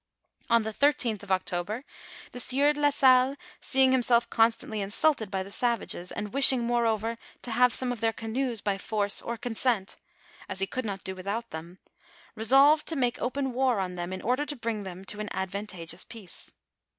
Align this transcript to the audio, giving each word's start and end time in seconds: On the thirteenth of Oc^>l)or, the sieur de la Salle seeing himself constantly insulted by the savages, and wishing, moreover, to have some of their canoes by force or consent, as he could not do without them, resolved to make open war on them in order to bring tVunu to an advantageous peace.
On 0.49 0.63
the 0.63 0.73
thirteenth 0.73 1.21
of 1.21 1.29
Oc^>l)or, 1.29 1.83
the 2.31 2.39
sieur 2.39 2.73
de 2.73 2.81
la 2.81 2.89
Salle 2.89 3.35
seeing 3.59 3.91
himself 3.91 4.27
constantly 4.31 4.81
insulted 4.81 5.29
by 5.29 5.43
the 5.43 5.51
savages, 5.51 6.11
and 6.11 6.33
wishing, 6.33 6.63
moreover, 6.63 7.15
to 7.43 7.51
have 7.51 7.71
some 7.71 7.91
of 7.91 7.99
their 7.99 8.11
canoes 8.11 8.61
by 8.61 8.79
force 8.79 9.21
or 9.21 9.37
consent, 9.37 9.97
as 10.49 10.59
he 10.59 10.65
could 10.65 10.85
not 10.85 11.03
do 11.03 11.13
without 11.13 11.51
them, 11.51 11.77
resolved 12.33 12.87
to 12.87 12.95
make 12.95 13.21
open 13.21 13.53
war 13.53 13.77
on 13.79 13.93
them 13.93 14.11
in 14.11 14.23
order 14.23 14.43
to 14.43 14.55
bring 14.55 14.83
tVunu 14.83 15.05
to 15.05 15.19
an 15.19 15.29
advantageous 15.33 16.03
peace. 16.03 16.51